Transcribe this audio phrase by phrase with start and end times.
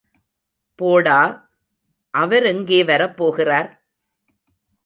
[0.79, 1.19] போடா,
[2.13, 3.69] அவர் எங்கே வரப்போகிறார்?